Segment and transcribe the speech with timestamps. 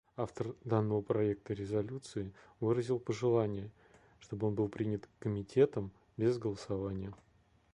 [0.17, 3.69] Автор данного проекта резолюции выразил пожелание,
[4.19, 7.13] чтобы он был принят Комитетом без голосования.